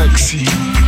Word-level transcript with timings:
sexy. 0.00 0.79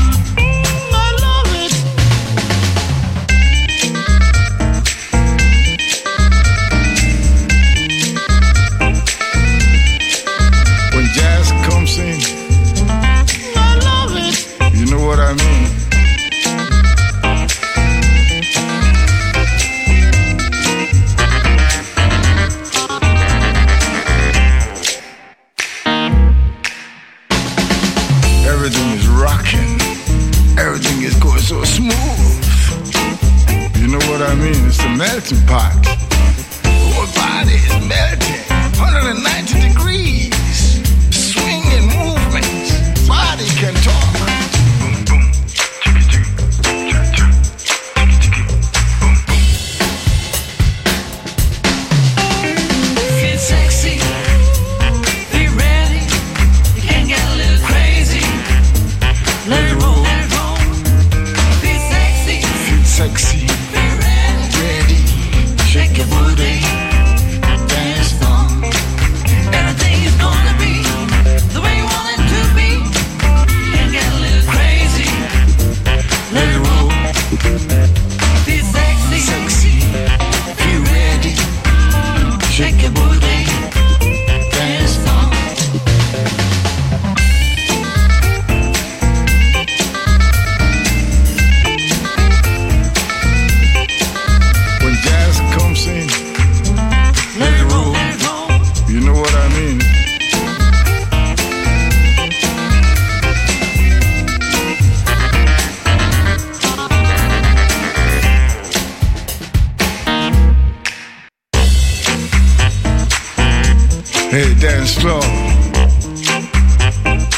Yes, 114.95 115.05
I 115.05 115.07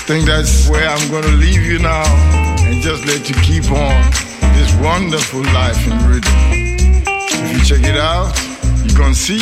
Think 0.06 0.26
that's 0.26 0.68
where 0.68 0.88
I'm 0.88 1.08
gonna 1.10 1.28
leave 1.36 1.62
you 1.62 1.78
now 1.78 2.04
and 2.66 2.82
just 2.82 3.06
let 3.06 3.28
you 3.28 3.34
keep 3.36 3.70
on 3.70 4.10
this 4.54 4.74
wonderful 4.82 5.42
life 5.54 5.86
in 5.86 5.96
rhythm. 6.08 6.34
If 7.06 7.52
you 7.52 7.60
check 7.64 7.84
it 7.86 7.96
out, 7.96 8.34
you 8.84 8.92
can 8.94 9.14
see. 9.14 9.40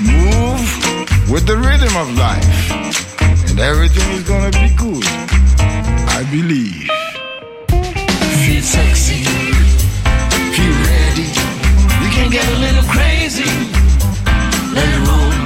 Move 0.00 0.62
with 1.28 1.44
the 1.46 1.56
rhythm 1.56 1.96
of 1.96 2.16
life, 2.16 2.70
and 3.50 3.58
everything 3.58 4.08
is 4.12 4.22
gonna 4.22 4.50
be 4.50 4.68
good. 4.76 5.04
I 6.18 6.22
believe. 6.30 6.88
Feel 8.46 8.62
sexy, 8.62 9.24
feel 10.54 10.74
ready. 10.86 11.26
You 12.02 12.10
can 12.14 12.30
get 12.30 12.46
a 12.48 12.58
little 12.58 12.84
crazy. 12.84 13.50
Let 14.72 14.88
it 14.88 15.08
roll. 15.08 15.45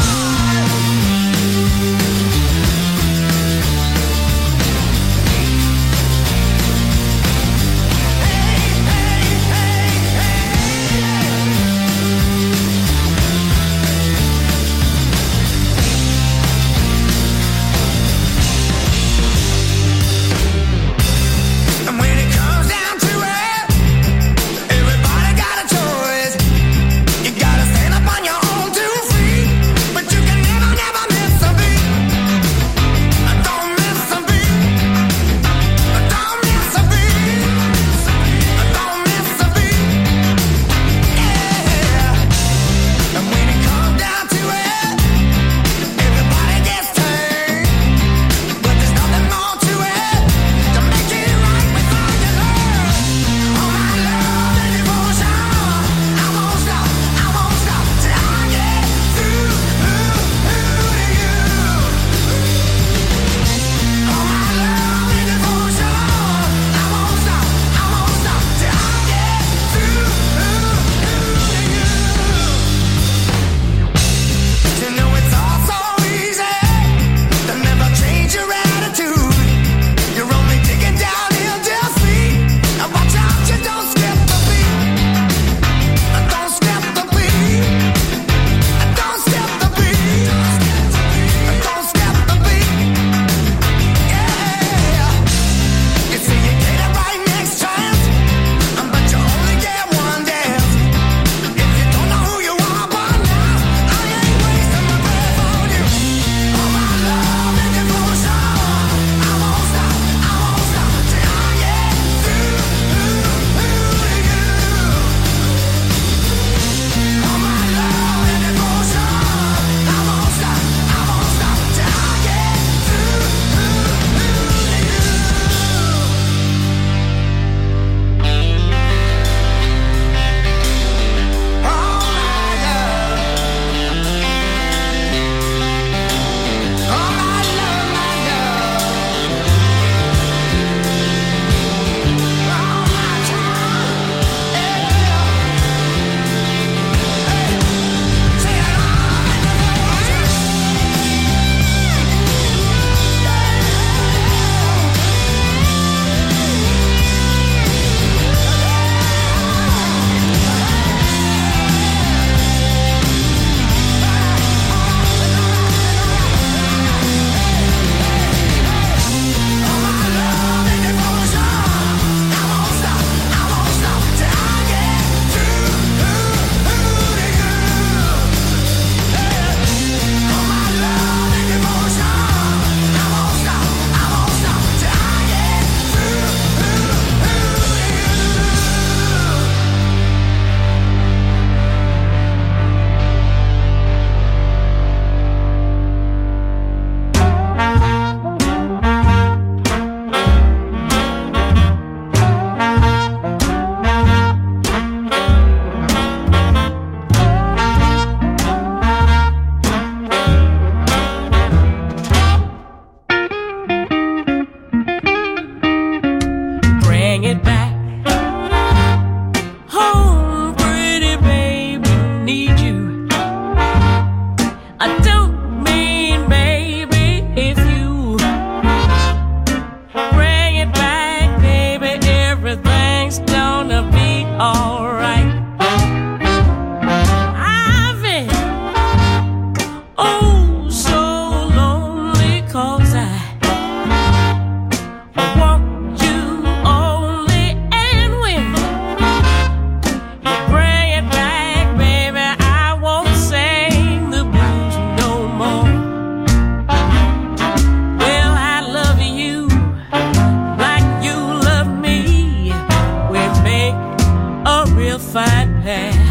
find 265.11 265.61
path. 265.61 266.10